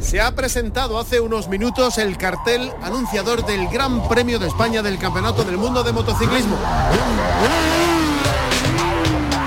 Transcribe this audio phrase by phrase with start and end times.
[0.00, 4.98] Se ha presentado hace unos minutos el cartel anunciador del Gran Premio de España del
[4.98, 6.58] Campeonato del Mundo de Motociclismo.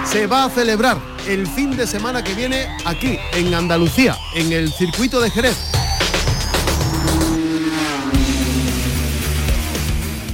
[0.06, 0.98] Se va a celebrar
[1.28, 5.58] el fin de semana que viene aquí, en Andalucía, en el circuito de Jerez.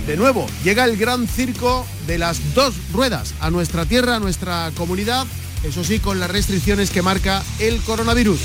[0.05, 4.72] De nuevo, llega el gran circo de las dos ruedas a nuestra tierra, a nuestra
[4.76, 5.26] comunidad,
[5.63, 8.40] eso sí, con las restricciones que marca el coronavirus.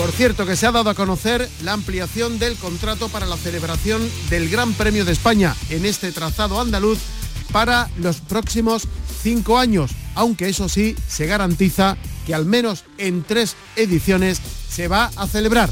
[0.00, 4.00] Por cierto, que se ha dado a conocer la ampliación del contrato para la celebración
[4.30, 6.98] del Gran Premio de España en este trazado andaluz
[7.52, 8.88] para los próximos
[9.22, 14.40] cinco años, aunque eso sí se garantiza que al menos en tres ediciones
[14.70, 15.68] se va a celebrar.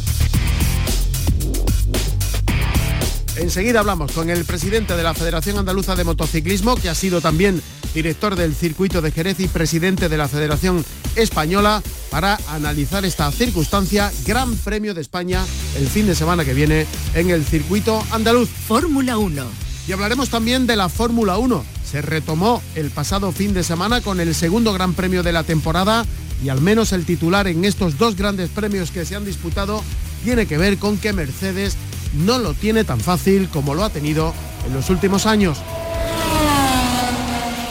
[3.39, 7.62] Enseguida hablamos con el presidente de la Federación Andaluza de Motociclismo, que ha sido también
[7.94, 14.11] director del circuito de Jerez y presidente de la Federación Española, para analizar esta circunstancia,
[14.27, 15.44] Gran Premio de España
[15.77, 18.48] el fin de semana que viene en el circuito andaluz.
[18.48, 19.44] Fórmula 1.
[19.86, 21.64] Y hablaremos también de la Fórmula 1.
[21.89, 26.05] Se retomó el pasado fin de semana con el segundo Gran Premio de la temporada
[26.42, 29.83] y al menos el titular en estos dos grandes premios que se han disputado
[30.25, 31.77] tiene que ver con que Mercedes
[32.14, 34.34] no lo tiene tan fácil como lo ha tenido
[34.67, 35.59] en los últimos años.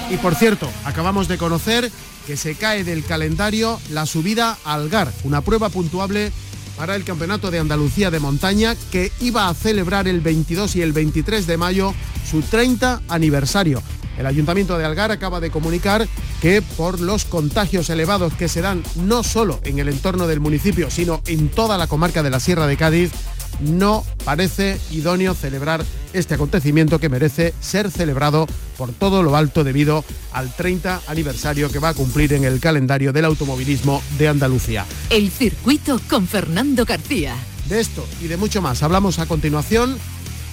[0.10, 1.92] Y por cierto, acabamos de conocer
[2.26, 6.32] que se cae del calendario la subida al Algar, una prueba puntuable
[6.78, 10.94] para el Campeonato de Andalucía de Montaña que iba a celebrar el 22 y el
[10.94, 11.94] 23 de mayo
[12.30, 13.82] su 30 aniversario.
[14.18, 16.08] El Ayuntamiento de Algar acaba de comunicar
[16.42, 20.90] que por los contagios elevados que se dan no solo en el entorno del municipio,
[20.90, 23.12] sino en toda la comarca de la Sierra de Cádiz,
[23.60, 28.48] no parece idóneo celebrar este acontecimiento que merece ser celebrado
[28.78, 33.14] por todo lo alto debido al 30 aniversario que va a cumplir en el calendario
[33.14, 34.86] del automovilismo de Andalucía.
[35.10, 37.36] El circuito con Fernando García.
[37.70, 39.98] De esto y de mucho más hablamos a continuación.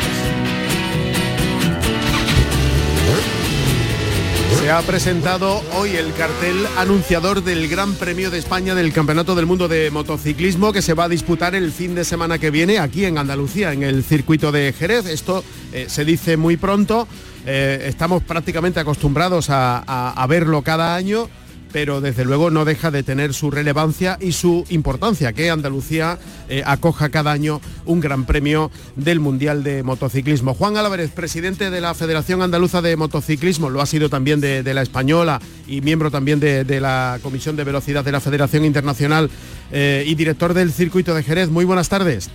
[4.60, 9.46] Se ha presentado hoy el cartel anunciador del Gran Premio de España del Campeonato del
[9.46, 13.06] Mundo de Motociclismo que se va a disputar el fin de semana que viene aquí
[13.06, 15.06] en Andalucía, en el circuito de Jerez.
[15.06, 15.42] Esto
[15.72, 17.08] eh, se dice muy pronto,
[17.46, 21.30] eh, estamos prácticamente acostumbrados a verlo cada año
[21.72, 26.18] pero desde luego no deja de tener su relevancia y su importancia, que Andalucía
[26.48, 30.54] eh, acoja cada año un gran premio del Mundial de Motociclismo.
[30.54, 34.82] Juan Álvarez, presidente de la Federación Andaluza de Motociclismo, lo ha sido también de, la
[34.82, 39.30] Española y miembro también de, la Comisión de Velocidad de la Federación Internacional
[39.70, 41.48] eh, y director del Circuito de Jerez.
[41.50, 42.30] Muy buenas tardes.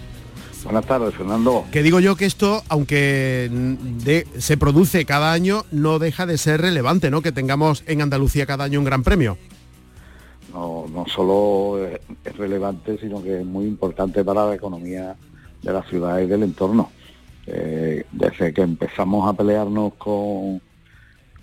[0.67, 1.63] Buenas tardes, Fernando.
[1.71, 3.49] Que digo yo que esto, aunque
[4.37, 7.21] se produce cada año, no deja de ser relevante, ¿no?
[7.21, 9.37] Que tengamos en Andalucía cada año un gran premio.
[10.53, 15.15] No, no solo es relevante, sino que es muy importante para la economía
[15.63, 16.91] de la ciudad y del entorno.
[17.45, 20.61] Eh, desde que empezamos a pelearnos con,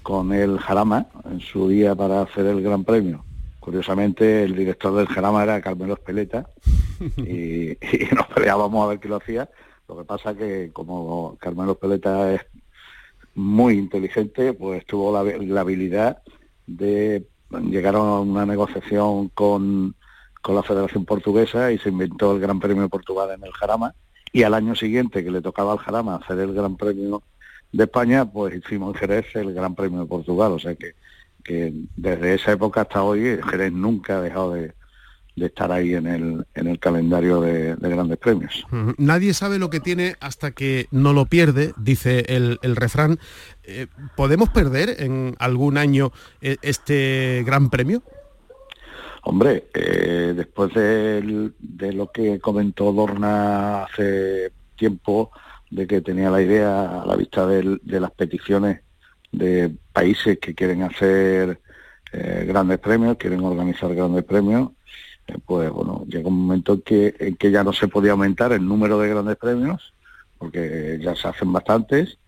[0.02, 3.24] con el Jarama en su día para hacer el Gran Premio,
[3.58, 6.46] Curiosamente, el director del Jarama era Carmelo Espeleta
[7.16, 7.76] y,
[8.14, 9.48] nos peleábamos a ver qué lo hacía.
[9.88, 12.40] Lo que pasa que como Carmelo Espeleta es
[13.34, 16.22] muy inteligente, pues tuvo la, habilidad
[16.66, 19.94] de llegar a una negociación con,
[20.40, 23.94] con la Federación Portuguesa y se inventó el Gran Premio de Portugal en el Jarama.
[24.32, 27.22] Y al año siguiente que le tocaba al Jarama hacer el Gran Premio
[27.72, 30.52] de España, pues hicimos en Jerez el Gran Premio de Portugal.
[30.52, 30.94] O sea que
[31.44, 34.72] que desde esa época hasta hoy Jerez nunca ha dejado de,
[35.36, 38.64] estar ahí en el, en el calendario de, grandes premios.
[38.98, 43.18] Nadie sabe lo que tiene hasta que no lo pierde, dice el, refrán.
[43.64, 43.86] Eh,
[44.16, 48.02] ¿Podemos perder en algún año eh, este gran premio?
[49.22, 51.52] Hombre, eh, después de,
[51.92, 55.30] lo que comentó Dorna hace tiempo,
[55.70, 58.80] de que tenía la idea a la vista de las peticiones
[59.32, 61.60] de países que quieren hacer
[62.12, 64.70] eh, grandes premios, quieren organizar grandes premios,
[65.46, 68.66] pues bueno, llegó un momento en que, en que ya no se podía aumentar el
[68.66, 69.94] número de grandes premios,
[70.38, 72.18] porque ya se hacen bastantes,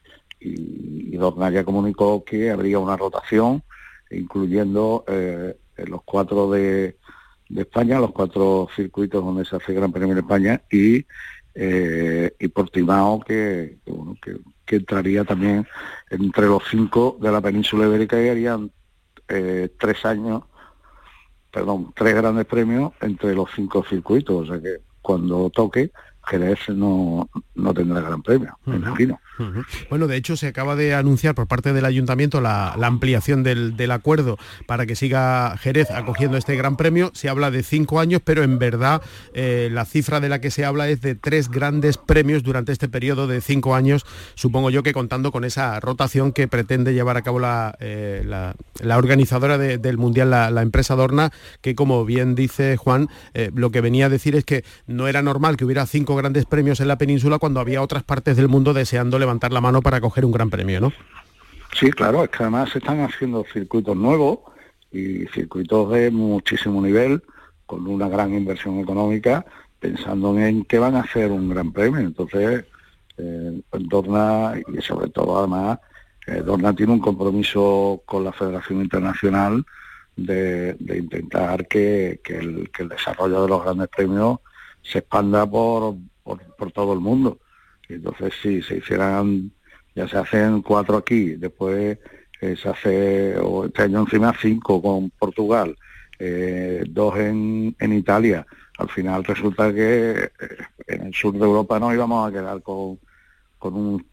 [0.41, 3.63] y, y Dorna comunicó que habría una rotación,
[4.11, 5.57] incluyendo eh,
[5.87, 6.97] los cuatro de,
[7.55, 11.07] España, los cuatro circuitos donde se hace Gran Premio en España, y,
[11.55, 13.79] eh, y Portimao, que,
[14.65, 15.67] que, entraría también
[16.11, 18.71] entre los cinco de la península ibérica y harían
[19.29, 20.43] eh, tres años
[21.56, 25.91] perdón, tres grandes premios entre los cinco circuitos, o sea que cuando toque
[26.26, 29.19] Jerez no, no tendrá gran premio, me imagino.
[29.91, 34.38] Bueno, de hecho se acaba de anunciar por parte del ayuntamiento la, ampliación del, acuerdo
[34.67, 37.11] para que siga Jerez acogiendo este gran premio.
[37.15, 39.03] Se habla de cinco años, pero en verdad
[39.35, 42.88] eh, la cifra de la que se habla es de tres grandes premios durante este
[42.88, 44.05] periodo de cinco años,
[44.35, 48.25] supongo yo que contando con esa rotación que pretende llevar a cabo la, eh,
[48.94, 54.06] organizadora del Mundial, la, empresa Dorna, que como bien dice Juan, eh, lo que venía
[54.06, 57.38] a decir es que no era normal que hubiera cinco grandes premios en la península
[57.38, 60.81] cuando había otras partes del mundo deseándole levantar la mano para coger un gran premio,
[60.81, 60.93] ¿no?
[61.75, 64.38] Sí, claro, es que además se están haciendo circuitos nuevos
[64.90, 67.23] y circuitos de muchísimo nivel,
[67.67, 69.44] con una gran inversión económica,
[69.78, 72.00] pensando en que van a hacer un gran premio.
[72.00, 72.64] Entonces,
[73.19, 75.78] eh, Dorna, y sobre todo además,
[76.26, 79.64] eh, Dorna tiene un compromiso con la Federación Internacional
[80.17, 84.38] de, intentar que, el, desarrollo de los grandes premios
[84.82, 87.38] se expanda por, por todo el mundo.
[87.88, 89.50] Entonces, si se hicieran,
[89.94, 91.99] ya se hacen cuatro aquí, después
[92.41, 95.77] eh, se hace, o este año encima cinco con Portugal,
[96.19, 98.47] eh, dos en, en Italia.
[98.79, 100.31] Al final resulta que eh,
[100.87, 102.99] en el sur de Europa no íbamos a quedar con,
[103.59, 104.06] con un,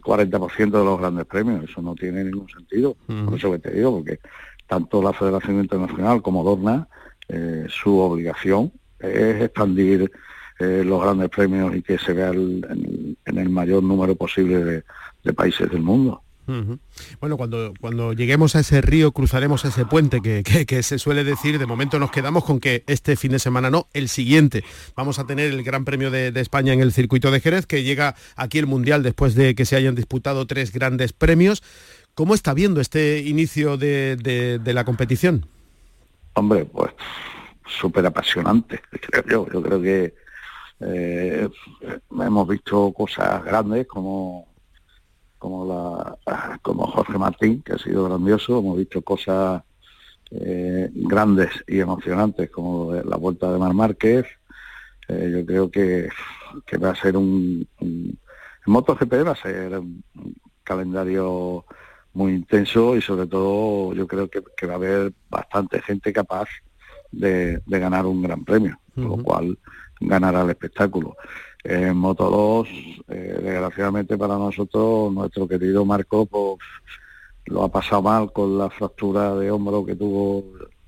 [0.00, 1.68] 40% de los grandes premios.
[1.68, 2.96] Eso no tiene ningún sentido.
[3.06, 4.20] Por eso que te digo, porque
[4.68, 6.86] tanto la Federación Internacional como Dorna,
[7.68, 10.12] su obligación es expandir
[10.58, 14.84] eh, los grandes premios y que se vea en, el mayor número posible
[15.22, 16.22] de, países del mundo.
[17.20, 21.64] Bueno, cuando, cuando lleguemos a ese río cruzaremos ese puente que, se suele decir, de
[21.64, 24.62] momento nos quedamos con que este fin de semana no, el siguiente
[24.94, 28.14] vamos a tener el Gran Premio de, España en el circuito de Jerez, que llega
[28.36, 31.62] aquí el Mundial después de que se hayan disputado tres grandes premios.
[32.14, 34.16] ¿Cómo está viendo este inicio de,
[34.62, 35.46] de la competición?
[36.34, 36.92] Hombre, pues
[37.66, 39.52] súper apasionante, creo yo.
[39.52, 40.14] Yo creo que
[40.80, 41.48] eh,
[42.10, 44.48] hemos visto cosas grandes como
[45.38, 49.62] como la como Jorge Martín, que ha sido grandioso, hemos visto cosas
[50.30, 54.24] eh, grandes y emocionantes como la vuelta de Mar Márquez.
[55.06, 56.08] Eh, yo creo que,
[56.82, 58.18] va a ser un, en
[58.64, 60.02] MotoGP va a ser un
[60.62, 61.66] calendario
[62.14, 66.48] muy intenso y sobre todo yo creo que, va a haber bastante gente capaz
[67.12, 69.58] de, ganar un gran premio, lo cual
[70.00, 71.16] ganará el espectáculo.
[71.62, 72.68] En Moto 2,
[73.08, 76.58] eh, desgraciadamente para nosotros, nuestro querido Marco pues,
[77.46, 80.44] lo ha pasado mal con la fractura de hombro que tuvo,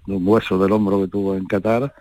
[0.07, 1.95] de un hueso del hombro que tuvo en Qatar,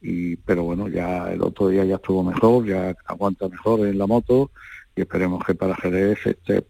[0.00, 4.06] y, pero bueno, ya el otro día ya estuvo mejor, ya aguanta mejor en la
[4.06, 4.50] moto,
[4.94, 6.64] y esperemos que para Jerez esté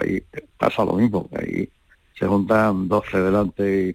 [0.00, 0.22] Ahí
[0.56, 1.70] pasa lo mismo, ahí
[2.18, 3.94] se juntan 12 delante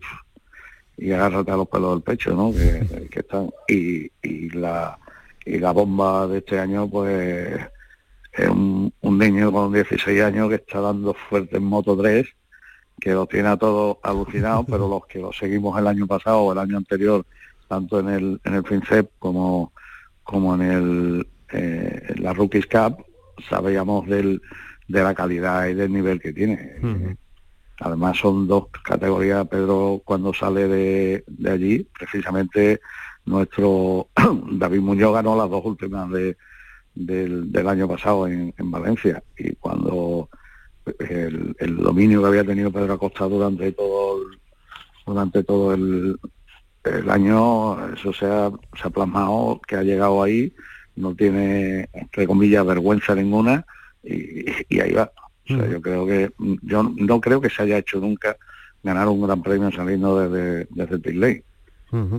[0.97, 2.53] y, y agárrate a los pelos del pecho, ¿no?
[2.53, 4.97] Que, están, y, y la
[5.45, 7.60] y la bomba de este año pues
[8.31, 12.25] es un, niño con 16 años que está dando fuerte en Moto 3
[13.00, 16.53] que lo tiene a todos alucinados pero los que lo seguimos el año pasado o
[16.53, 17.25] el año anterior
[17.67, 19.72] tanto en el en el FinCEP como
[20.24, 23.06] como en el eh, la Rookies Cup
[23.50, 24.41] sabíamos del,
[24.88, 27.17] de la calidad y del nivel que tiene.
[27.79, 32.79] Además son dos categorías Pedro cuando sale de, de allí precisamente
[33.25, 34.10] nuestro
[34.51, 36.38] David Muñoz ganó las dos últimas de,
[36.96, 39.24] del, año pasado en, Valencia.
[39.38, 40.30] Y cuando
[41.00, 44.39] el, dominio que había tenido Pedro Acosta durante todo el,
[45.06, 46.20] durante todo el,
[47.10, 50.53] año eso se ha, se ha plasmado que ha llegado ahí
[50.98, 53.65] no tiene entre comillas vergüenza ninguna
[54.03, 55.10] y, ahí va.
[55.46, 55.72] O sea, mm.
[55.72, 58.36] yo creo que yo no creo que se haya hecho nunca
[58.84, 61.00] ganar un gran premio saliendo desde, desde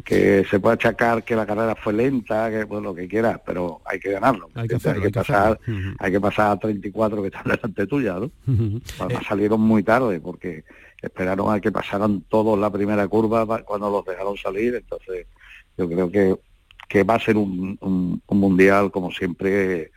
[0.05, 3.81] Que se puede achacar que la carrera fue lenta, que pues lo que quieras, pero
[3.85, 4.49] hay que ganarlo.
[4.55, 4.79] Hay que,
[5.11, 5.59] pasar,
[5.99, 8.31] hay que pasar a 34 que están delante tuya, ¿no?
[8.47, 9.19] Eh.
[9.29, 10.65] Salieron muy tarde porque
[11.03, 15.27] esperaron a que pasaran todos la primera curva cuando los dejaron salir, entonces
[15.77, 16.37] yo creo que,
[16.89, 17.79] que va a ser un,
[18.29, 19.91] mundial como siempre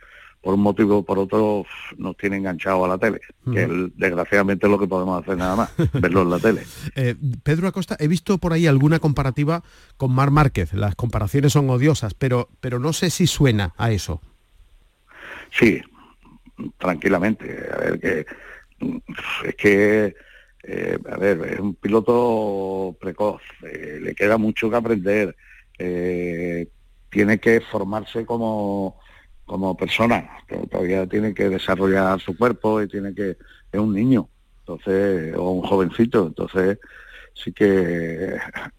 [0.48, 1.66] por un motivo o por otro
[1.98, 3.20] nos tiene enganchados a la tele,
[3.52, 6.62] que desgraciadamente es lo que podemos hacer nada más, verlo en la tele.
[6.96, 9.62] Eh, Pedro Acosta, he visto por ahí alguna comparativa
[9.98, 14.22] con Mar Márquez, las comparaciones son odiosas, pero, pero no sé si suena a eso.
[15.50, 15.82] Sí,
[16.78, 17.68] tranquilamente.
[17.70, 18.26] A ver, que
[19.44, 20.16] es que,
[20.62, 25.36] eh, a ver, es un piloto precoz, eh, le queda mucho que aprender,
[27.10, 28.98] tiene que formarse como
[29.48, 30.28] como persona,
[30.70, 33.30] todavía tiene que desarrollar su cuerpo y tiene que,
[33.72, 34.28] es un niño,
[34.60, 36.78] entonces, o un jovencito, entonces
[37.34, 38.36] sí que,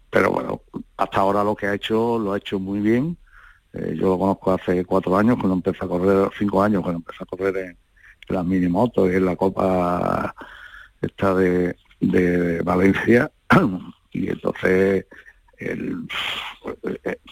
[0.08, 0.62] pero bueno,
[0.96, 3.16] hasta ahora lo que ha hecho, lo ha hecho muy bien.
[3.72, 7.22] Eh, yo lo conozco hace cuatro años, cuando empecé a correr, cinco años, cuando empecé
[7.22, 7.76] a correr en,
[8.28, 10.32] las mini motos y en la Copa
[11.02, 13.30] esta de, de Valencia,
[14.12, 15.06] y entonces
[15.58, 16.06] el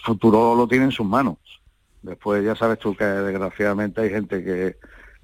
[0.02, 1.37] futuro lo tiene en sus manos
[2.02, 4.76] Después ya sabes tú que desgraciadamente hay gente que,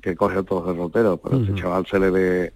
[0.03, 2.53] que coge a todos derroteros, pero ese chaval se le ve,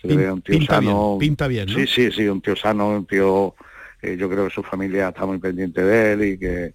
[0.00, 1.16] se le ve un tío sano.
[1.20, 3.54] pinta bien, Sí, sí, sí, un tío sano, un tío,
[4.02, 6.74] eh, yo creo que su familia está muy pendiente de él y que,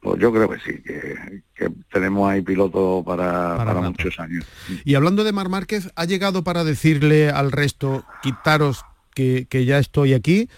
[0.00, 4.44] pues yo creo que sí, que, tenemos ahí piloto para, para, muchos años.
[4.84, 9.78] Y hablando de Mar Márquez, ¿ha llegado para decirle al resto, quitaros que, que ya
[9.78, 10.48] estoy aquí?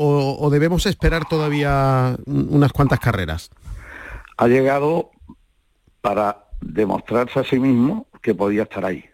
[0.00, 3.50] o, debemos esperar todavía unas cuantas carreras?
[4.36, 5.10] Ha llegado
[6.00, 9.04] para demostrarse a sí mismo que podía estar ahí.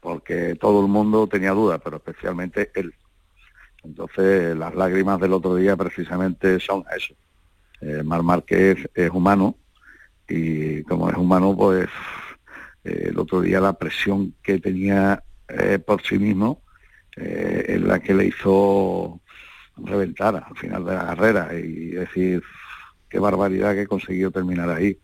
[0.00, 2.94] Porque todo el mundo tenía dudas, pero especialmente él.
[3.82, 7.14] Entonces, las lágrimas del otro día precisamente son eso.
[7.80, 9.56] Eh, Mar Márquez es humano
[10.28, 11.88] y como es humano, pues
[12.84, 16.62] eh, el otro día la presión que tenía eh, por sí mismo
[17.16, 19.22] es la que le hizo
[19.78, 22.42] reventar al final de la carrera y decir
[23.08, 24.98] qué barbaridad que he conseguido terminar ahí.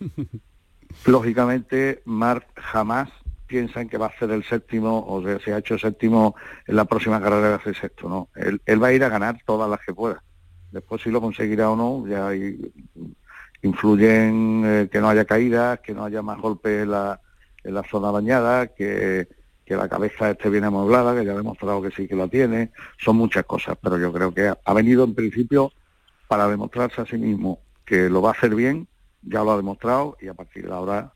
[1.06, 3.10] Lógicamente, Marc jamás
[3.46, 6.36] piensa en que va a ser el séptimo, o sea, si ha hecho séptimo
[6.66, 8.28] en la próxima carrera a ser sexto, no.
[8.36, 10.22] Él, va a ir a ganar todas las que pueda.
[10.70, 12.30] Después si lo conseguirá o no, ya
[13.62, 17.20] influyen eh, que no haya caídas, que no haya más golpes en la,
[17.64, 19.28] en la zona bañada, que,
[19.64, 22.70] que la cabeza esté bien amueblada, que ya ha demostrado que sí que la tiene.
[22.98, 25.72] Son muchas cosas, pero yo creo que ha venido en principio
[26.28, 28.86] para demostrarse a sí mismo que lo va a hacer bien
[29.22, 31.12] ya lo ha demostrado y a partir de ahora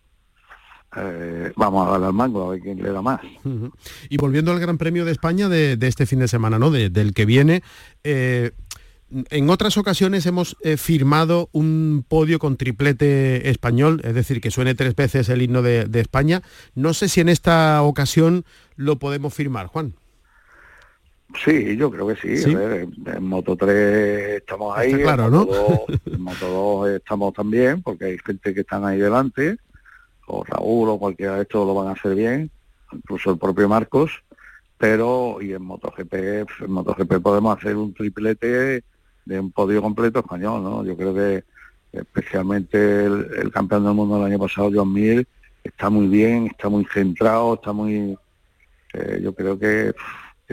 [0.97, 3.21] eh, vamos a darle al mango a ver quién le da más.
[4.09, 6.71] Y volviendo al Gran Premio de España de, este fin de semana, ¿no?
[6.71, 7.63] del que viene,
[8.05, 8.53] eh,
[9.31, 14.75] en otras ocasiones hemos eh, firmado un podio con triplete español, es decir, que suene
[14.75, 16.43] tres veces el himno de España.
[16.75, 18.45] No sé si en esta ocasión
[18.77, 19.95] lo podemos firmar, Juan.
[21.45, 22.53] Sí, yo creo que sí.
[22.53, 28.07] en, Moto 3 estamos ahí, claro, en, Moto 2, en Moto 2 estamos también, porque
[28.07, 29.57] hay gente que están ahí delante,
[30.27, 32.51] o Raúl o cualquiera de estos lo van a hacer bien,
[32.93, 34.23] incluso el propio Marcos,
[34.79, 38.85] pero y en MotoGP, en MotoGP podemos hacer un triplete
[39.25, 40.85] de un podio completo español, ¿no?
[40.85, 41.45] Yo creo que
[41.93, 45.27] especialmente el, campeón del mundo del año pasado, John Mir,
[45.63, 48.17] está muy bien, está muy centrado, está muy...
[48.95, 49.95] Eh, yo creo que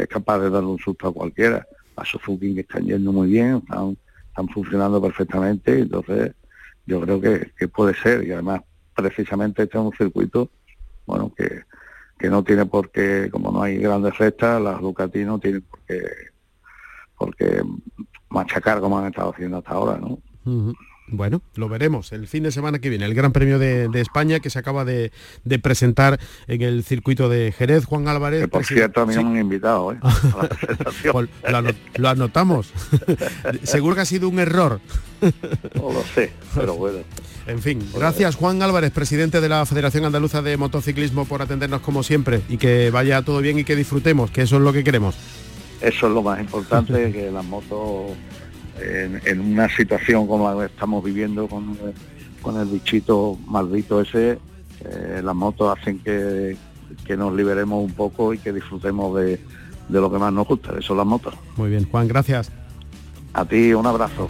[0.03, 1.65] es capaz de darle un susto a cualquiera.
[1.95, 6.33] A Suzuki que están yendo muy bien, están, están funcionando perfectamente, entonces
[6.85, 8.61] yo creo que, puede ser, y además
[8.95, 10.49] precisamente este es un circuito,
[11.05, 11.63] bueno, que,
[12.17, 15.79] que no tiene por qué, como no hay grandes rectas, las Ducati no tienen por
[15.81, 16.01] qué,
[17.17, 17.61] por qué
[18.29, 20.19] machacar como han estado haciendo hasta ahora, ¿no?
[21.11, 24.49] Bueno, lo veremos el fin de semana que viene, el Gran Premio de, España que
[24.49, 25.11] se acaba de,
[25.61, 27.85] presentar en el circuito de Jerez.
[27.85, 28.47] Juan Álvarez.
[28.47, 29.97] por cierto, a mí no me han invitado, ¿eh?
[31.11, 31.29] Pues
[31.97, 32.71] lo, anotamos.
[33.63, 34.79] Seguro que ha sido un error.
[35.75, 36.99] no lo sé, pero bueno.
[37.47, 42.03] En fin, gracias Juan Álvarez, presidente de la Federación Andaluza de Motociclismo, por atendernos como
[42.03, 45.15] siempre y que vaya todo bien y que disfrutemos, que eso es lo que queremos.
[45.81, 48.11] Eso es lo más importante, que las motos
[48.81, 51.77] en, una situación como la que estamos viviendo con,
[52.41, 54.39] con el bichito maldito ese,
[54.85, 56.55] eh, las motos hacen que,
[57.05, 59.39] que, nos liberemos un poco y que disfrutemos de,
[59.89, 61.33] de, lo que más nos gusta, eso son las motos.
[61.57, 62.51] Muy bien, Juan, gracias.
[63.33, 64.27] A ti un abrazo.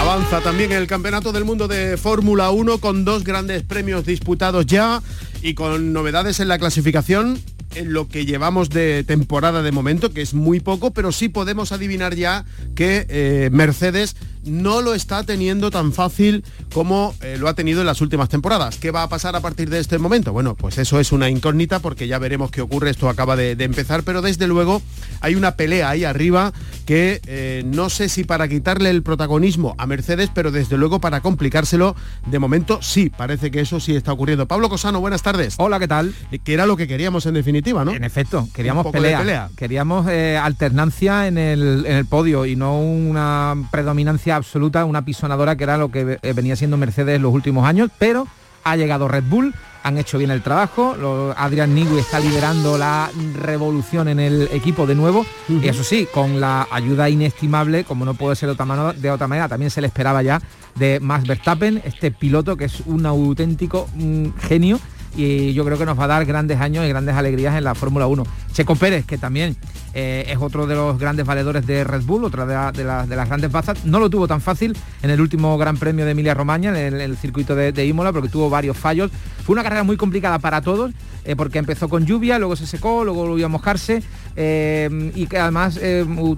[0.00, 5.00] Avanza también el Campeonato del Mundo de Fórmula 1 con dos grandes premios disputados ya
[5.42, 7.40] y con novedades en la clasificación
[7.74, 11.72] en lo que llevamos de temporada de momento, que es muy poco, pero sí podemos
[11.72, 12.44] adivinar ya
[12.74, 17.86] que eh, Mercedes no lo está teniendo tan fácil como eh, lo ha tenido en
[17.86, 18.78] las últimas temporadas.
[18.78, 20.32] ¿Qué va a pasar a partir de este momento?
[20.32, 24.02] Bueno, pues eso es una incógnita porque ya veremos qué ocurre, esto acaba de, empezar,
[24.02, 24.82] pero desde luego
[25.20, 26.52] hay una pelea ahí arriba
[26.84, 31.20] que eh, no sé si para quitarle el protagonismo a Mercedes, pero desde luego para
[31.20, 31.94] complicárselo,
[32.26, 34.48] de momento sí, parece que eso sí está ocurriendo.
[34.48, 35.54] Pablo Cosano, buenas tardes.
[35.58, 36.14] Hola, ¿qué tal?
[36.44, 37.92] Que era lo que queríamos en definitiva, ¿no?
[37.92, 39.50] En efecto, queríamos pelea.
[39.56, 45.56] Queríamos eh, alternancia en el, en el podio y no una predominancia absoluta, una pisonadora
[45.56, 48.26] que era lo que eh, venía siendo Mercedes en los últimos años, pero
[48.64, 50.94] ha llegado Red Bull, han hecho bien el trabajo,
[51.36, 53.10] Adrián Nigui está liderando la
[53.40, 58.14] revolución en el equipo de nuevo, y eso sí, con la ayuda inestimable, como no
[58.14, 60.40] puede ser de otra, manera, de otra manera, también se le esperaba ya
[60.76, 64.78] de Max Verstappen, este piloto que es un auténtico mm, genio
[65.16, 67.74] y yo creo que nos va a dar grandes años y grandes alegrías en la
[67.74, 68.24] Fórmula 1.
[68.52, 69.56] Checo Pérez, que también
[69.94, 73.84] eh, es otro de los grandes valedores de Red Bull, otra de, las grandes bazas,
[73.84, 77.16] no lo tuvo tan fácil en el último Gran Premio de Emilia Romagna, en el,
[77.16, 79.10] circuito de, Imola, porque tuvo varios fallos.
[79.44, 80.92] Fue una carrera muy complicada para todos,
[81.24, 84.02] eh, porque empezó con lluvia, luego se secó, luego volvió a mojarse,
[84.36, 85.78] eh, y que además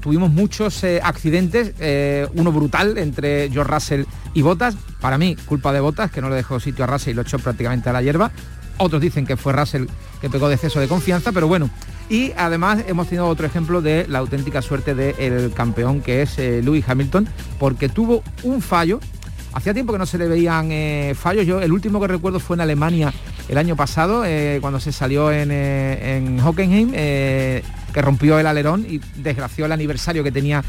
[0.00, 1.74] tuvimos muchos accidentes,
[2.34, 4.04] uno brutal entre George Russell
[4.34, 7.14] y Bottas, para mí culpa de Bottas, que no le dejó sitio a Russell y
[7.14, 8.32] lo echó prácticamente a la hierba,
[8.78, 9.86] otros dicen que fue Russell
[10.20, 11.68] que pegó de exceso de confianza, pero bueno.
[12.08, 16.62] Y además hemos tenido otro ejemplo de la auténtica suerte del campeón que es eh,
[16.62, 17.28] Lewis Hamilton,
[17.58, 19.00] porque tuvo un fallo.
[19.52, 21.46] Hacía tiempo que no se le veían eh, fallos.
[21.46, 23.12] Yo el último que recuerdo fue en Alemania
[23.48, 29.00] el año pasado, eh, cuando se salió en, en Hockenheim, que rompió el alerón y
[29.16, 30.64] desgració el aniversario que tenía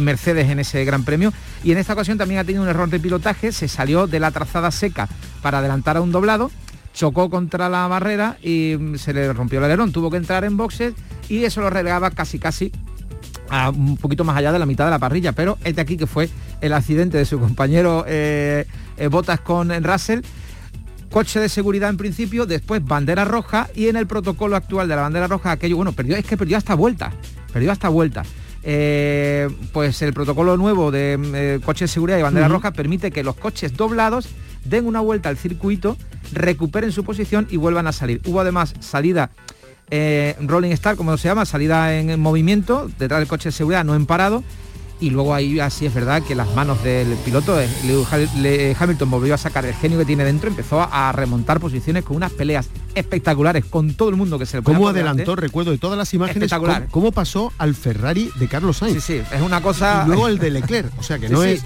[0.00, 1.32] Mercedes en ese Gran Premio.
[1.64, 4.30] Y en esta ocasión también ha tenido un error de pilotaje, se salió de la
[4.30, 5.08] trazada seca
[5.42, 6.50] para adelantar a un doblado
[6.98, 10.56] chocó contra la barrera y mm, se le rompió el alerón, tuvo que entrar en
[10.56, 10.94] boxes
[11.28, 12.72] y eso lo relegaba casi casi
[13.50, 16.08] a un poquito más allá de la mitad de la parrilla, pero este aquí que
[16.08, 16.28] fue
[16.60, 20.22] el accidente de su compañero eh, eh, Botas con Russell,
[21.08, 25.02] coche de seguridad en principio, después bandera roja y en el protocolo actual de la
[25.02, 27.12] bandera roja aquello, bueno, perdió, es que perdió hasta vuelta,
[27.52, 28.24] perdió hasta vuelta.
[28.64, 33.36] Eh, pues el protocolo nuevo de coche de seguridad y bandera roja permite que los
[33.36, 34.28] coches doblados
[34.64, 35.96] den una vuelta al circuito,
[36.32, 38.20] recuperen su posición y vuelvan a salir.
[38.26, 39.30] Hubo además salida
[39.90, 43.94] eh, Rolling Star, como se llama, salida en, movimiento, detrás del coche de seguridad, no
[43.94, 44.42] en parado.
[45.00, 49.38] Y luego ahí así es verdad que las manos del piloto, eh, Hamilton volvió a
[49.38, 53.94] sacar el genio que tiene dentro, empezó a remontar posiciones con unas peleas espectaculares con
[53.94, 57.12] todo el mundo que se le ¿Cómo adelantó, recuerdo de todas las imágenes, cómo, cómo,
[57.12, 59.04] pasó al Ferrari de Carlos Sainz?
[59.04, 60.02] Sí, sí, es una cosa...
[60.04, 61.62] Y luego el de Leclerc, o sea que no es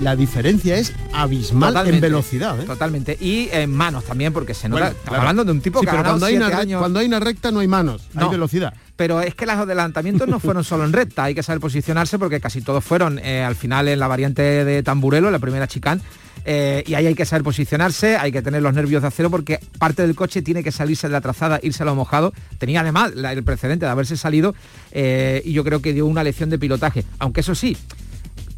[0.00, 2.60] la, diferencia es abismal en velocidad.
[2.60, 2.64] ¿eh?
[2.64, 3.16] Totalmente.
[3.20, 4.94] Y en manos también, porque se nota.
[5.06, 7.68] hablando de un tipo que pero cuando hay, una cuando hay una recta no hay
[7.68, 8.24] manos, no.
[8.24, 8.74] hay velocidad.
[8.98, 12.40] Pero es que los adelantamientos no fueron solo en recta, hay que saber posicionarse porque
[12.40, 16.02] casi todos fueron eh, al final en la variante de Tamburelo, la primera chicán.
[16.44, 19.60] Eh, y ahí hay que saber posicionarse, hay que tener los nervios de acero porque
[19.78, 22.32] parte del coche tiene que salirse de la trazada, irse a lo mojado.
[22.58, 24.56] Tenía además el precedente de haberse salido
[24.92, 27.04] y yo creo que dio una lección de pilotaje.
[27.20, 27.76] Aunque eso sí,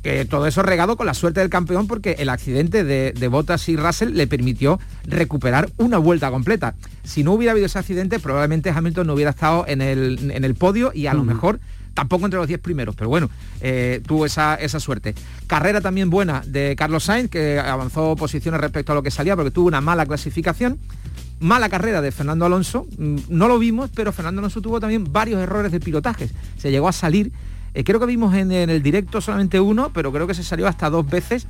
[0.03, 3.69] que todo eso regado con la suerte del campeón porque el accidente de, de Bottas
[3.69, 6.75] y Russell le permitió recuperar una vuelta completa.
[7.05, 10.55] Si no hubiera habido ese accidente, probablemente Hamilton no hubiera estado en el, en el
[10.55, 11.61] podio y a lo mejor
[11.95, 13.29] tampoco entre los 10 primeros, pero bueno,
[13.61, 15.15] eh, tuvo esa, esa, suerte.
[15.47, 19.51] Carrera también buena de Carlos Sainz, que avanzó posiciones respecto a lo que salía, porque
[19.51, 20.79] tuvo una mala clasificación.
[21.41, 25.41] Mala carrera de Fernando Alonso, mm, no lo vimos, pero Fernando Alonso tuvo también varios
[25.41, 26.33] errores de pilotajes.
[26.59, 27.33] Se llegó a salir
[27.75, 30.91] eh, creo que vimos en, el directo solamente uno, pero creo que se salió hasta
[30.91, 31.47] dos veces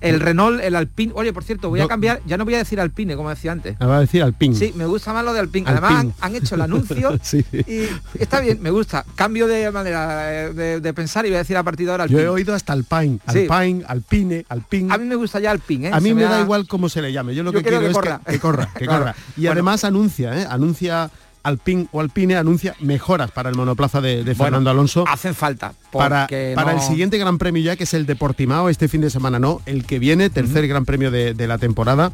[0.00, 1.12] el Renault, el Alpine.
[1.14, 3.78] Oye, por cierto, voy a cambiar, ya no voy a decir Alpine, como decía antes.
[3.78, 4.54] Me va a decir Alpine.
[4.54, 5.68] Sí, me gusta más lo de Alpine.
[5.68, 7.18] Además, han, hecho el anuncio
[7.52, 7.84] y
[8.18, 9.04] está bien, me gusta.
[9.14, 12.22] Cambio de manera eh, de, pensar y voy a decir a partir de ahora Alpine.
[12.22, 14.94] Yo he oído hasta Alpine, Alpine, Alpine, Alpine.
[14.94, 15.90] A mí me gusta ya Alpine, ¿eh?
[15.92, 17.34] A mí me, da igual cómo se le llame.
[17.34, 17.92] Yo lo que quiero es que,
[18.40, 19.14] corra, que corra.
[19.36, 20.46] Y además anuncia, ¿eh?
[20.48, 21.10] Anuncia
[21.42, 25.04] Alpine o Alpine anuncia mejoras para el monoplaza de, Fernando Alonso.
[25.08, 25.74] Hacen falta.
[25.90, 29.10] Para, para el siguiente Gran Premio ya, que es el de Portimao, este fin de
[29.10, 32.12] semana no, el que viene, tercer Gran Premio de, la temporada.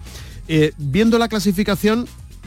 [0.49, 2.07] Eh, viendo la clasificación,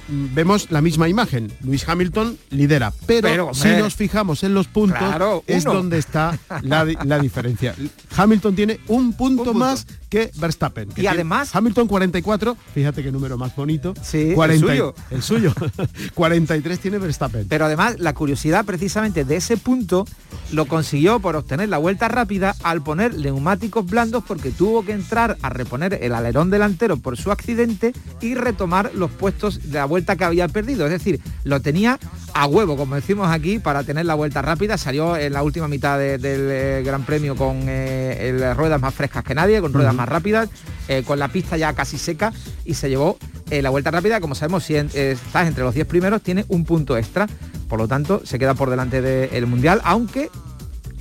[0.09, 1.51] vemos la misma imagen.
[1.61, 4.99] Luis Hamilton lidera, pero, si nos fijamos en los puntos
[5.47, 6.85] es donde está la,
[7.19, 7.75] diferencia.
[8.15, 10.89] Hamilton tiene un punto, más que Verstappen.
[10.95, 13.93] y además Hamilton 44, fíjate qué número más bonito.
[14.01, 14.95] Sí, el suyo.
[15.09, 15.53] El suyo.
[16.13, 17.47] 43 tiene Verstappen.
[17.47, 20.05] Pero además la curiosidad precisamente de ese punto
[20.51, 25.37] lo consiguió por obtener la vuelta rápida al poner neumáticos blandos porque tuvo que entrar
[25.41, 29.98] a reponer el alerón delantero por su accidente y retomar los puestos de la vuelta
[30.05, 30.85] que había perdido.
[30.85, 31.99] Es decir, lo tenía
[32.33, 34.77] a huevo, como decimos aquí, para tener la vuelta rápida.
[34.77, 39.35] Salió en la última mitad del eh, Gran Premio con eh, ruedas más frescas que
[39.35, 40.49] nadie, con ruedas más rápidas,
[40.87, 42.33] eh, con la pista ya casi seca
[42.65, 43.17] y se llevó
[43.49, 44.19] la vuelta rápida.
[44.19, 47.27] Como sabemos, si estás entre los 10 primeros, tiene un punto extra.
[47.67, 50.29] Por lo tanto, se queda por delante del Mundial, aunque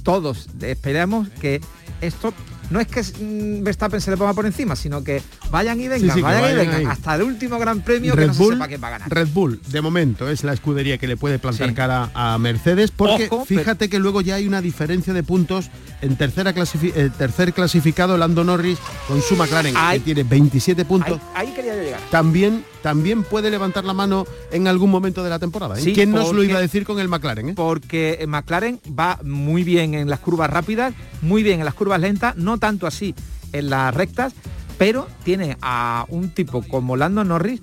[0.03, 1.61] todos esperamos que
[2.01, 2.33] esto
[2.71, 6.21] no es que mm, Verstappen se le ponga por encima, sino que vayan y vengan,
[6.23, 8.83] vayan, y vengan, hasta el último gran premio Red que no Bull, se sepa quién
[8.83, 9.11] va a ganar.
[9.11, 13.31] Red Bull, de momento, es la escudería que le puede plantar cara a Mercedes, porque
[13.47, 16.55] fíjate que luego ya hay una diferencia de puntos en tercera
[16.95, 21.21] el tercer clasificado Lando Norris con su McLaren, que tiene 27 puntos.
[21.35, 22.01] Ahí, quería llegar.
[22.11, 25.79] También también puede levantar la mano en algún momento de la temporada.
[25.79, 25.93] ¿eh?
[25.93, 27.51] ¿Quién nos lo iba a decir con el McLaren?
[27.51, 27.53] Eh?
[27.55, 32.37] Porque McLaren va muy bien en las curvas rápidas, muy bien en las curvas lentas,
[32.37, 33.15] no tanto así
[33.53, 34.35] en las rectas,
[34.79, 37.61] pero tiene a un tipo como Lando Norris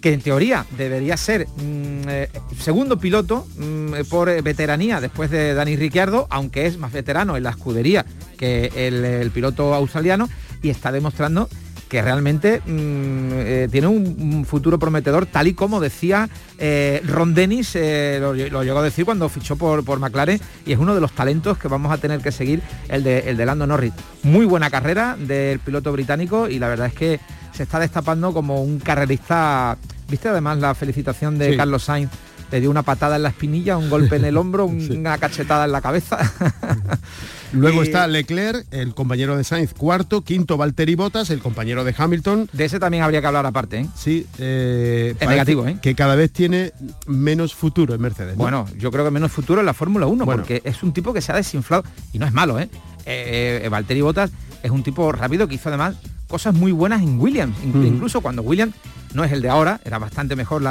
[0.00, 5.76] que en teoría debería ser mm, eh, segundo piloto mm, por veteranía después de Dani
[5.76, 8.04] Ricciardo, aunque es más veterano en la escudería
[8.36, 10.28] que el piloto australiano,
[10.62, 11.48] y está demostrando
[11.88, 17.74] que realmente mm, eh, tiene un, futuro prometedor, tal y como decía eh, Ron Dennis,
[17.74, 21.12] eh, lo, llegó a decir cuando fichó por, por McLaren, y es uno de los
[21.12, 23.92] talentos que vamos a tener que seguir, el de, el de Lando Norris.
[24.22, 27.20] Muy buena carrera del piloto británico y la verdad es que
[27.52, 29.76] se está destapando como un carrerista,
[30.08, 32.10] viste además la felicitación de Carlos Sainz
[32.50, 35.72] le dio una patada en la espinilla, un golpe en el hombro, una cachetada en
[35.72, 36.18] la cabeza.
[37.52, 42.50] Luego está Leclerc, el compañero de Sainz, cuarto, quinto Valtteri Bottas, el compañero de Hamilton.
[42.52, 43.86] De ese también habría que hablar aparte, ¿eh?
[43.94, 45.78] Sí, eh, es negativo, ¿eh?
[45.80, 46.72] Que cada vez tiene
[47.06, 48.36] menos futuro en Mercedes.
[48.36, 51.22] Bueno, yo creo que menos futuro en la Fórmula 1, porque es un tipo que
[51.22, 52.68] se ha desinflado y no es malo, ¿eh?
[53.06, 54.30] eh, eh Valtteri Bottas
[54.62, 55.96] es un tipo rápido que hizo además
[56.28, 58.74] cosas muy buenas en Williams, incluso cuando Williams
[59.14, 60.62] no es el de ahora, era bastante mejor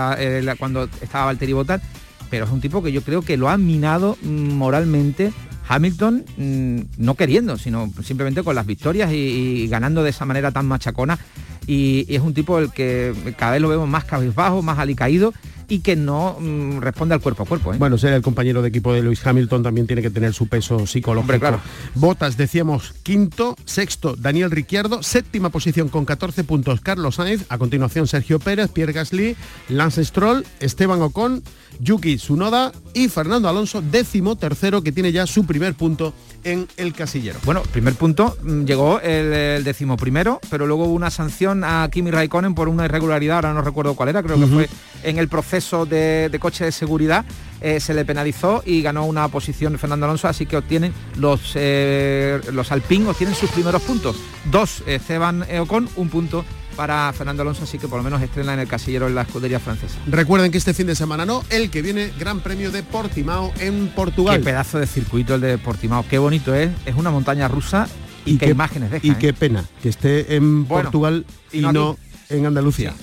[0.57, 1.81] cuando estaba Valtteri Bottas,
[2.29, 5.33] pero es un tipo que yo creo que lo ha minado mm, moralmente
[5.67, 10.65] Hamilton mm, no queriendo, sino simplemente con las victorias y, ganando de esa manera tan
[10.65, 11.17] machacona.
[11.65, 15.33] Y, es un tipo el que cada vez lo vemos más cabizbajo, más alicaído
[15.67, 17.73] y que no mm, responde al cuerpo a cuerpo.
[17.73, 17.77] ¿eh?
[17.77, 20.87] Bueno, ser el compañero de equipo de Lewis Hamilton también tiene que tener su peso
[20.87, 21.39] psicológico.
[21.39, 21.59] claro.
[21.95, 28.07] Botas, decíamos, quinto, sexto, Daniel Ricciardo, séptima posición con 14 puntos, Carlos Sainz, a continuación
[28.07, 29.35] Sergio Pérez, Pierre Gasly,
[29.69, 31.43] Lance Stroll, Esteban Ocon,
[31.79, 36.93] Yuki Tsunoda y Fernando Alonso, décimo tercero, que tiene ya su primer punto en el
[36.93, 37.39] casillero.
[37.45, 42.11] Bueno, primer punto, mm, llegó el, décimo primero, pero luego hubo una sanción a Kimi
[42.11, 44.69] Raikkonen por una irregularidad, ahora no recuerdo cuál era, creo que fue
[45.03, 47.25] en el proceso de, coche de seguridad,
[47.61, 52.39] eh, se le penalizó y ganó una posición Fernando Alonso, así que obtienen los, eh,
[52.51, 54.15] los Alpine, obtienen sus primeros puntos.
[54.51, 58.53] Dos, eh, Esteban Ocon, un punto para Fernando Alonso, así que por lo menos estrena
[58.53, 59.97] en el casillero en la escudería francesa.
[60.05, 63.87] Recuerden que este fin de semana no, el que viene Gran Premio de Portimao en
[63.89, 64.37] Portugal.
[64.37, 67.87] Qué pedazo de circuito el de Portimao, qué bonito es, es una montaña rusa
[68.25, 69.07] y, qué, imágenes deja.
[69.07, 69.33] Y qué ¿eh?
[69.33, 71.97] pena que esté en Portugal y, no,
[72.29, 72.93] en Andalucía.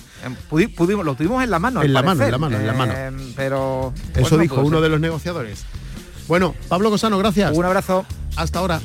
[0.48, 1.82] Pudimos, lo tuvimos en la mano.
[1.82, 2.92] En la mano, en la mano, en la mano.
[2.96, 3.92] Eh, pero.
[4.14, 5.64] Eso dijo uno de los negociadores.
[6.28, 7.56] Bueno, Pablo Cosano, gracias.
[7.56, 8.06] Un abrazo.
[8.36, 8.80] Hasta ahora.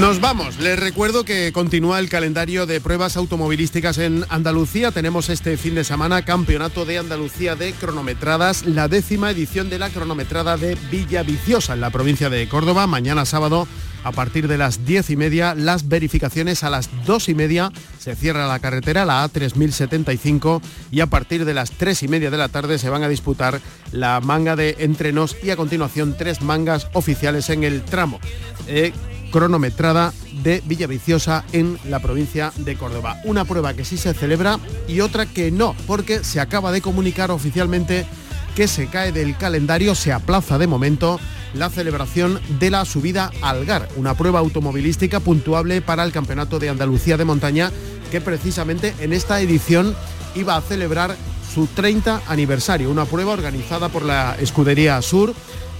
[0.00, 0.58] Nos vamos.
[0.58, 4.90] Les recuerdo que continúa el calendario de pruebas automovilísticas en Andalucía.
[4.90, 9.90] Tenemos este fin de semana Campeonato de Andalucía de cronometradas, la décima edición de la
[9.90, 12.86] cronometrada de Villaviciosa en la provincia de Córdoba.
[12.86, 13.68] Mañana sábado
[14.04, 18.16] a partir de las diez y media, las verificaciones a las dos y media se
[18.16, 22.48] cierra la carretera, la A3075, y a partir de las tres y media de la
[22.48, 23.60] tarde se van a disputar
[23.92, 28.18] la manga de entrenos y a continuación tres mangas oficiales en el tramo.
[28.66, 28.92] Eh,
[29.32, 30.12] cronometrada
[30.44, 33.16] de Villaviciosa en la provincia de Córdoba.
[33.24, 37.32] Una prueba que sí se celebra y otra que no, porque se acaba de comunicar
[37.32, 38.06] oficialmente
[38.54, 41.18] que se cae del calendario, se aplaza de momento
[41.54, 46.68] la celebración de la subida al Gar, una prueba automovilística puntuable para el Campeonato de
[46.68, 47.72] Andalucía de Montaña
[48.10, 49.94] que precisamente en esta edición
[50.34, 51.16] iba a celebrar
[51.54, 55.34] su 30 aniversario, una prueba organizada por la Escudería Sur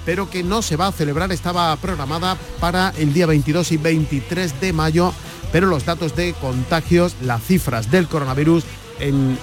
[0.04, 4.60] pero que no se va a celebrar, estaba programada para el día 22 y 23
[4.60, 5.12] de mayo,
[5.52, 8.64] pero los datos de contagios, las cifras del coronavirus,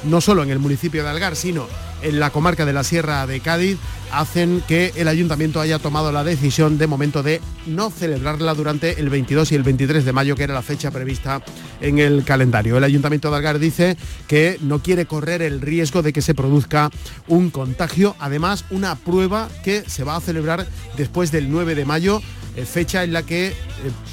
[0.06, 1.67] no solo en el municipio de Algar, sino
[2.01, 3.77] en la comarca de la Sierra de Cádiz
[4.12, 9.09] hacen que el ayuntamiento haya tomado la decisión de momento de no celebrarla durante el
[9.09, 11.41] 22 y el 23 de mayo, que era la fecha prevista
[11.81, 12.77] en el calendario.
[12.77, 16.89] El ayuntamiento de Algar dice que no quiere correr el riesgo de que se produzca
[17.27, 22.21] un contagio, además una prueba que se va a celebrar después del 9 de mayo
[22.65, 23.54] fecha en la que eh,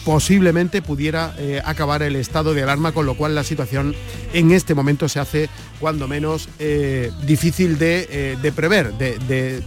[0.04, 3.94] posiblemente pudiera eh, acabar el estado de alarma, con lo cual la situación
[4.32, 5.48] en este momento se hace
[5.80, 6.48] cuando menos
[7.26, 9.62] difícil de, prever, de,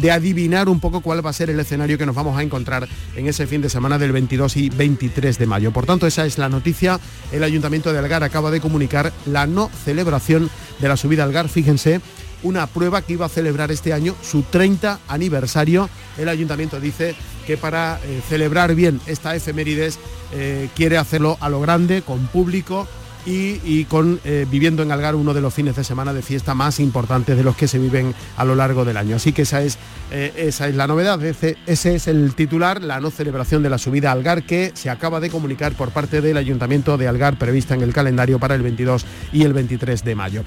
[0.00, 2.86] de, adivinar un poco cuál va a ser el escenario que nos vamos a encontrar
[3.16, 5.72] en ese fin de semana del 22 y 23 de mayo.
[5.72, 7.00] Por tanto, esa es la noticia.
[7.32, 10.50] El Ayuntamiento de Algar acaba de comunicar la no celebración
[10.80, 12.00] de la subida al Algar, fíjense,
[12.42, 15.88] una prueba que iba a celebrar este año su 30 aniversario.
[16.16, 17.14] El ayuntamiento dice
[17.46, 19.98] que para eh, celebrar bien esta efemérides
[20.32, 22.86] eh, quiere hacerlo a lo grande, con público
[23.26, 26.80] y, con eh, viviendo en Algar uno de los fines de semana de fiesta más
[26.80, 29.16] importantes de los que se viven a lo largo del año.
[29.16, 29.76] Así que esa es,
[30.10, 34.08] esa es la novedad, ese, ese, es el titular, la no celebración de la subida
[34.08, 37.82] a Algar que se acaba de comunicar por parte del Ayuntamiento de Algar prevista en
[37.82, 40.42] el calendario para el 22 y el 23 de mayo.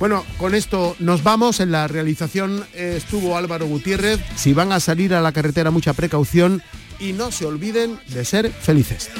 [0.00, 1.60] Bueno, con esto nos vamos.
[1.60, 4.18] En la realización estuvo Álvaro Gutiérrez.
[4.34, 6.62] Si van a salir a la carretera, mucha precaución
[6.98, 9.10] y no se olviden de ser felices.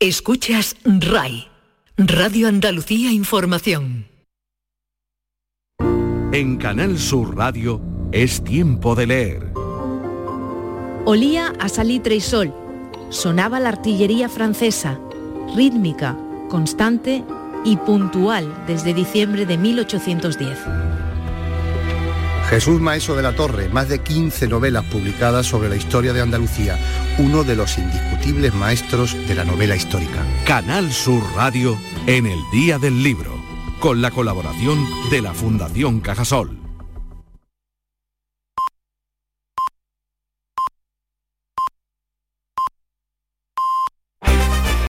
[0.00, 1.48] Escuchas RAI,
[1.96, 4.06] Radio Andalucía Información.
[6.30, 7.80] En Canal Sur Radio
[8.12, 9.52] es tiempo de leer.
[11.04, 12.54] Olía a salitre y sol
[13.08, 15.00] sonaba la artillería francesa,
[15.56, 16.16] rítmica,
[16.48, 17.24] constante
[17.64, 20.58] y puntual desde diciembre de 1810.
[22.48, 26.78] Jesús Maeso de la Torre, más de 15 novelas publicadas sobre la historia de Andalucía,
[27.18, 30.24] uno de los indiscutibles maestros de la novela histórica.
[30.46, 33.34] Canal Sur Radio en el Día del Libro,
[33.80, 36.57] con la colaboración de la Fundación Cajasol.